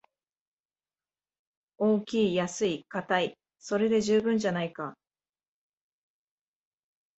[1.77, 4.97] 大きい安いかたい、それで十分じゃないか